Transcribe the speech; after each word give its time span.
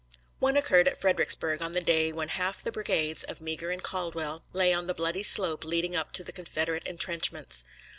One 0.39 0.57
occurred 0.57 0.87
at 0.87 0.97
Fredericksburg 0.99 1.61
on 1.61 1.73
the 1.73 1.79
day 1.79 2.11
when 2.11 2.29
half 2.29 2.63
the 2.63 2.71
brigades 2.71 3.23
of 3.23 3.39
Meagher 3.39 3.69
and 3.69 3.83
Caldwell 3.83 4.43
lay 4.51 4.73
on 4.73 4.87
the 4.87 4.95
bloody 4.95 5.21
slope 5.21 5.63
leading 5.63 5.95
up 5.95 6.11
to 6.13 6.23
the 6.23 6.31
Confederate 6.33 6.87
entrenchments. 6.87 7.65